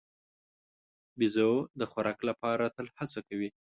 بیزو 1.19 1.51
د 1.79 1.81
خوراک 1.91 2.19
لپاره 2.29 2.65
تل 2.75 2.87
هڅه 2.97 3.19
کوي. 3.27 3.49